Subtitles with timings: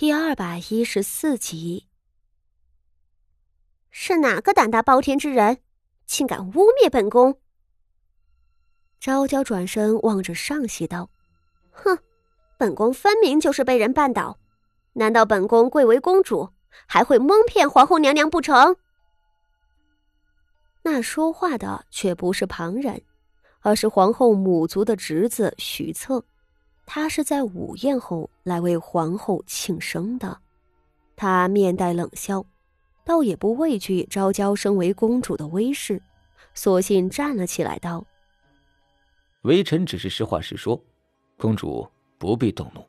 [0.00, 1.86] 第二百一十四集。
[3.90, 5.58] 是哪个胆大包天之人，
[6.06, 7.38] 竟敢污蔑本宫？
[8.98, 11.10] 昭娇转身望着上席道
[11.70, 11.98] ：“哼，
[12.56, 14.38] 本宫分明就是被人绊倒，
[14.94, 16.48] 难道本宫贵为公主，
[16.86, 18.74] 还会蒙骗皇后娘娘不成？”
[20.80, 23.02] 那说话的却不是旁人，
[23.60, 26.24] 而是皇后母族的侄子徐策。
[26.92, 30.36] 他是在午宴后来为皇后庆生的。
[31.14, 32.44] 他面带冷笑。
[33.04, 36.00] 倒也不畏惧昭娇身为公主的威势，
[36.54, 38.04] 索性站了起来，道
[39.42, 40.80] ：“微臣只是实话实说，
[41.38, 41.88] 公主
[42.18, 42.84] 不必动怒。”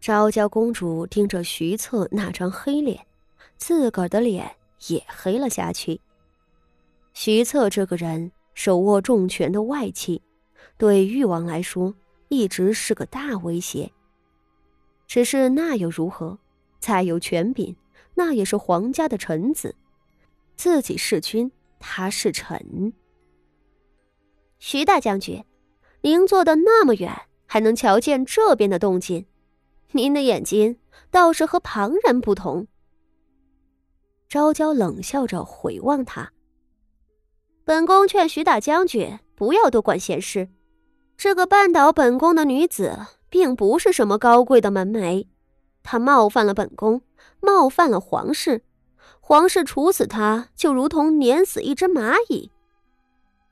[0.00, 3.06] 昭娇公主盯着徐策那张黑脸，
[3.56, 4.56] 自个儿的脸
[4.88, 6.00] 也黑了下去。
[7.14, 10.20] 徐策这个人手握重权的外戚，
[10.78, 11.94] 对誉王来说
[12.28, 13.92] 一直是个大威胁。
[15.06, 16.38] 只是那又如何？
[16.78, 17.74] 再有权柄，
[18.14, 19.74] 那也是皇家的臣子。
[20.56, 22.92] 自己是君，他是臣。
[24.58, 25.44] 徐大将军，
[26.02, 27.12] 您坐的那么远，
[27.46, 29.26] 还能瞧见这边的动静，
[29.92, 30.78] 您的眼睛
[31.10, 32.66] 倒是和旁人不同。
[34.28, 36.32] 昭娇冷笑着回望他。
[37.64, 40.48] 本宫劝徐大将军不要多管闲事。
[41.16, 42.98] 这个绊倒本宫的女子，
[43.30, 45.26] 并不是什么高贵的门楣。
[45.82, 47.00] 她冒犯了本宫，
[47.40, 48.62] 冒犯了皇室，
[49.20, 52.50] 皇室处死她就如同碾死一只蚂蚁。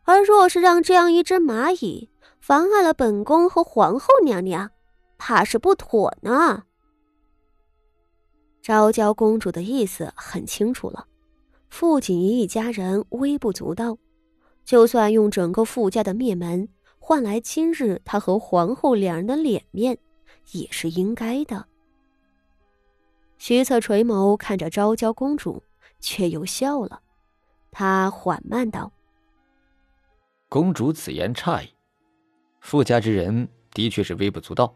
[0.02, 4.70] 而若是让这样一只蚂蚁妨碍了本宫和皇后娘娘，
[5.16, 6.64] 怕是不妥呢。
[8.60, 11.06] 昭娇公主的意思很清楚了，
[11.70, 13.96] 傅锦仪一家人微不足道，
[14.64, 16.68] 就算用整个傅家的灭门
[17.06, 19.98] 换来今日他和皇后两人的脸面，
[20.52, 21.68] 也是应该的。
[23.36, 25.62] 徐策垂眸看着昭娇公主，
[26.00, 27.02] 却又笑了。
[27.70, 28.90] 他缓慢道
[30.48, 31.68] ：“公主此言差矣。
[32.62, 34.74] 富家之人的确是微不足道，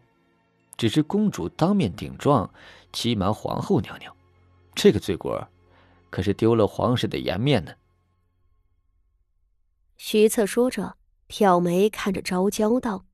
[0.77, 2.47] 只是公主当面顶撞、
[2.93, 4.15] 欺瞒皇后娘娘，
[4.75, 5.47] 这个罪过，
[6.11, 7.73] 可是丢了皇室的颜面呢。”
[9.97, 10.95] 徐策说着，
[11.29, 13.05] 挑眉看着昭娇道：“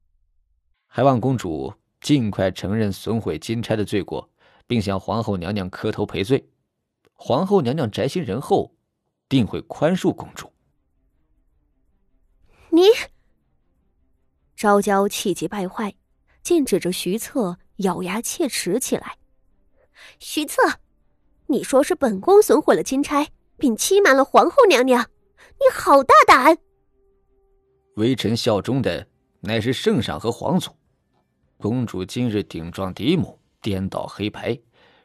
[0.88, 1.72] 还望公主
[2.02, 4.28] 尽快承认损毁金钗的罪过。”
[4.68, 6.50] 并向皇后娘娘磕头赔罪，
[7.14, 8.74] 皇后娘娘宅心仁厚，
[9.30, 10.52] 定会宽恕公主。
[12.70, 12.82] 你，
[14.56, 15.94] 昭娇气急败坏，
[16.42, 19.20] 竟指着徐策咬牙切齿起来。
[20.18, 20.80] 徐策，
[21.46, 25.12] 你说是本宫损毁了金钗，并欺瞒了皇后娘娘，
[25.60, 26.58] 你好大胆！
[27.96, 29.06] 微臣效忠的
[29.42, 30.72] 乃是圣上和皇祖，
[31.58, 33.40] 公主今日顶撞嫡母。
[33.62, 34.56] 颠倒黑白，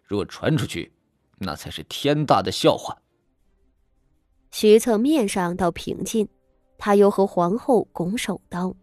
[0.05, 0.93] 若传出去，
[1.39, 2.95] 那才是天大的笑话。
[4.51, 6.29] 徐策面上倒平静，
[6.77, 8.77] 他又和皇后拱手道：“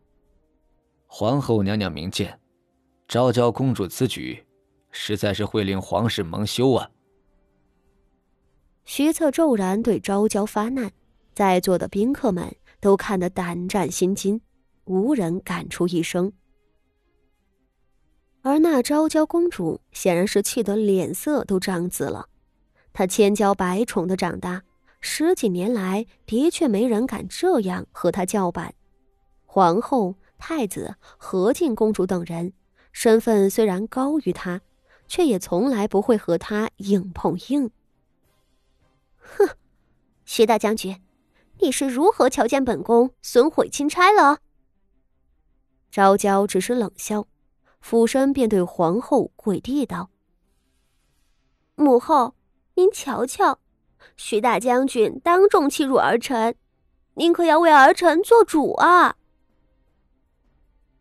[1.05, 2.39] 皇后娘娘明鉴，
[3.07, 4.43] 昭娇公主此举，
[4.89, 6.89] 实在是会令皇室蒙羞啊。”
[8.83, 10.91] 徐策骤然对昭娇发难，
[11.35, 14.41] 在座的宾客们都看得胆战心惊，
[14.85, 16.31] 无人敢出一声。
[18.41, 22.29] 而那昭娇公主显然是气得脸色都涨紫了。
[22.93, 24.63] 她千娇百宠的长大，
[25.01, 28.73] 十几年来的确没人敢这样和她叫板。
[29.45, 32.53] 皇后、太子、和敬公主等人，
[32.91, 34.61] 身份虽然高于她，
[35.07, 37.69] 却也从来不会和她硬碰硬。
[39.17, 39.49] 哼，
[40.25, 41.01] 徐大将军，
[41.59, 44.39] 你是如何瞧见本宫损毁钦差了？
[45.91, 47.27] 昭娇只是冷笑。
[47.79, 50.09] 俯身便对皇后跪地道
[51.75, 52.35] ：“母后，
[52.75, 53.59] 您瞧瞧，
[54.17, 56.55] 徐大将军当众欺辱儿臣，
[57.13, 59.15] 您可要为儿臣做主啊！”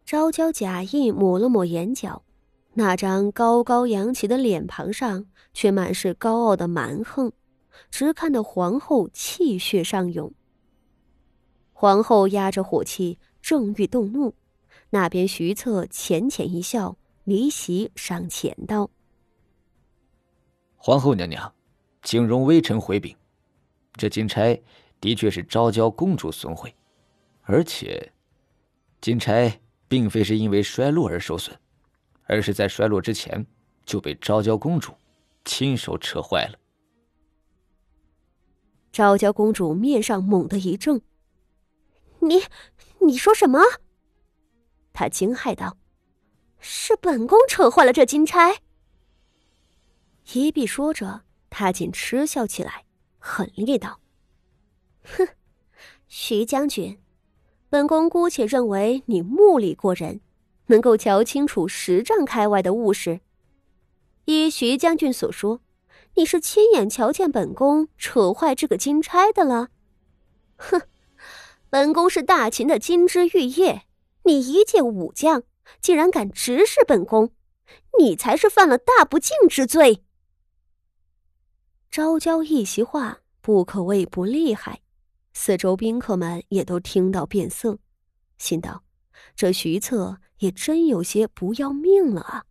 [0.05, 2.23] 昭娇假意抹了抹眼角，
[2.75, 7.33] 那张高高扬起的脸庞上却满是高傲的蛮横，
[7.91, 10.33] 直看得皇后气血上涌。
[11.79, 14.33] 皇后压着火气，正欲动怒。
[14.89, 18.89] 那边徐策浅浅一笑，离席上前道
[20.75, 21.53] ：“皇后娘娘，
[22.03, 23.15] 请容微臣回禀，
[23.93, 24.59] 这金钗
[25.03, 26.75] 的确是昭娇公主损毁，
[27.43, 28.11] 而且，
[29.03, 31.55] 金钗并非是因为衰落而受损，
[32.25, 33.47] 而是在衰落之前
[33.85, 34.95] 就被昭娇公主
[35.45, 36.59] 亲手扯坏了。”
[38.91, 41.03] 昭娇公主面上猛地一怔
[42.21, 42.45] ：“你，
[43.01, 43.61] 你说什么？”
[44.93, 45.77] 他惊骇道
[46.59, 48.63] ：“是本宫扯坏了这金钗。
[50.33, 52.85] 一碧说着，他竟嗤笑起来，
[53.19, 54.01] 狠厉道
[55.05, 55.29] ：“哼，
[56.09, 56.99] 徐将军，
[57.69, 60.21] 本宫姑且认为你目力过人，
[60.67, 63.21] 能够瞧清楚十丈开外的物事。
[64.25, 65.61] 依徐将军所说，
[66.15, 69.69] 你是亲眼瞧见本宫扯坏这个金钗的了。
[70.57, 70.83] 哼，
[71.71, 73.87] 本宫是大秦的金枝玉叶，
[74.25, 75.43] 你一介武将。”
[75.81, 77.33] 竟然敢直视本宫，
[77.99, 80.05] 你才是犯了大不敬之罪。
[81.91, 84.83] 昭娇一席话不可谓不厉害，
[85.33, 87.81] 四周宾客们也都听到变色，
[88.39, 88.85] 心道：
[89.35, 92.45] 这徐策也真有些不要命了啊！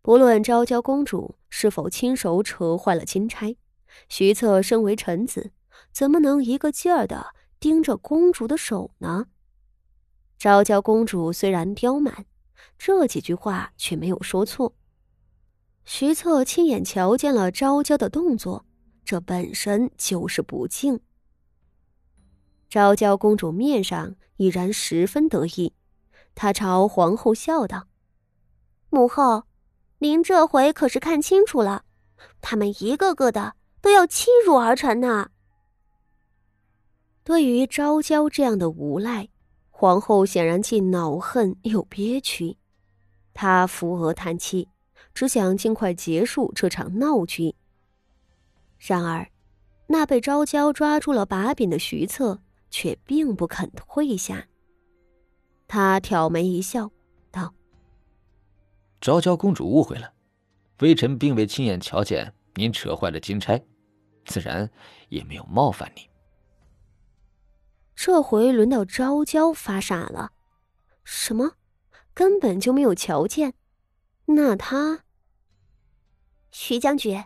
[0.00, 3.56] 不论昭娇公主是否亲手扯坏了金钗，
[4.08, 5.50] 徐策身为臣子，
[5.92, 9.26] 怎么能一个劲儿的盯着公主的手呢？
[10.38, 12.24] 昭娇公主虽然刁蛮，
[12.78, 14.74] 这几句话却没有说错。
[15.84, 18.64] 徐策亲眼瞧见了昭娇的动作，
[19.04, 21.00] 这本身就是不敬。
[22.70, 25.74] 昭娇公主面上已然十分得意，
[26.34, 27.88] 她朝皇后笑道
[28.88, 29.44] ：“母后，
[29.98, 31.84] 您这回可是看清楚了，
[32.40, 35.30] 他们一个个的都要欺辱儿臣呢。”
[37.24, 39.28] 对于昭娇这样的无赖。
[39.70, 42.58] 皇后显然既恼恨又憋屈，
[43.32, 44.68] 她扶额叹气，
[45.14, 47.54] 只想尽快结束这场闹剧。
[48.78, 49.26] 然而，
[49.86, 54.46] 那被昭娇抓住了把柄的徐策却并不肯退下。
[55.66, 56.90] 他挑眉一笑，
[57.30, 57.54] 道
[59.00, 60.12] ：“昭娇公主误会了，
[60.80, 63.62] 微臣并未亲眼瞧见您扯坏了金钗，
[64.26, 64.68] 自然
[65.08, 66.02] 也没有冒犯你。”
[68.02, 70.32] 这回轮到昭娇发傻了，
[71.04, 71.56] 什么？
[72.14, 73.52] 根本就没有瞧见？
[74.24, 75.00] 那他？
[76.50, 77.22] 徐将军，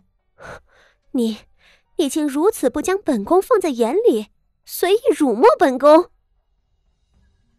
[1.12, 1.38] 你，
[1.98, 4.30] 你竟如此不将本宫放在眼里，
[4.64, 6.10] 随意辱没本宫！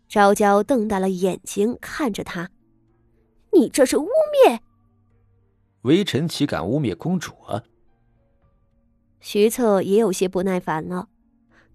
[0.10, 2.52] 昭娇瞪大了眼睛看着他，
[3.54, 4.10] 你这是污
[4.46, 4.60] 蔑！
[5.84, 7.64] 微臣岂敢污蔑公主啊？
[9.22, 11.08] 徐策也有些不耐烦了。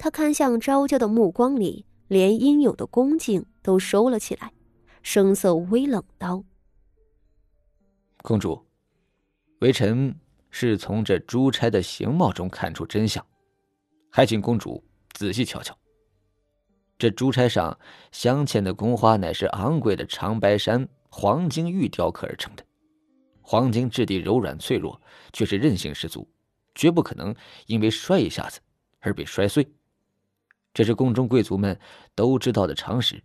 [0.02, 4.50] 他看向昭娇的目光里，连应有的恭敬都收了起来，
[5.02, 6.42] 声色微冷道
[8.24, 8.66] ：“公主，
[9.58, 10.18] 微臣
[10.48, 13.22] 是从这珠钗的形貌中看出真相，
[14.08, 14.82] 还请公主
[15.12, 15.76] 仔细瞧瞧。
[16.96, 17.78] 这珠钗上
[18.10, 22.64] 镶嵌的宫花，乃是昂贵的长白山黄金玉雕刻而成的。
[23.42, 24.98] 黄金质地柔软脆弱，
[25.34, 26.26] 却是韧性十足，
[26.74, 27.36] 绝不可能
[27.66, 28.60] 因为摔一下子
[29.00, 29.70] 而被摔碎。”
[30.72, 31.78] 这是宫中贵族们
[32.14, 33.22] 都知道的常识，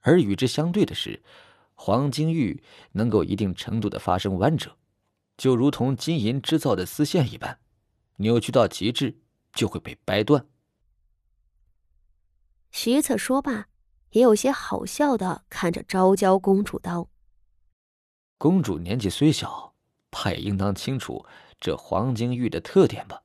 [0.00, 1.22] 而与之相对的是，
[1.74, 2.62] 黄金玉
[2.92, 4.76] 能够一定程度的发生弯折，
[5.36, 7.60] 就如同金银织造的丝线一般，
[8.16, 9.20] 扭曲到极致
[9.52, 10.44] 就会被掰断。
[12.72, 13.68] 徐策说罢，
[14.10, 17.08] 也有些好笑的看着昭娇公主道
[18.38, 19.74] ：“公主年纪虽小，
[20.10, 21.24] 怕也应当清楚
[21.60, 23.22] 这黄金玉的特点吧？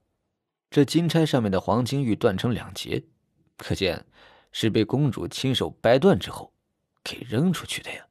[0.69, 3.03] 这金钗上面的黄金玉断成两截。”
[3.57, 4.05] 可见，
[4.51, 6.53] 是被公主亲手掰断之后，
[7.03, 8.05] 给扔出去的呀。